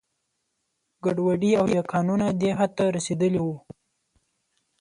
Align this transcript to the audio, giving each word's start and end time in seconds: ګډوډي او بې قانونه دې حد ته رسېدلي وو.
ګډوډي 1.03 1.51
او 1.59 1.65
بې 1.71 1.81
قانونه 1.91 2.27
دې 2.41 2.49
حد 2.59 2.71
ته 2.77 2.83
رسېدلي 2.95 3.39
وو. 3.43 3.55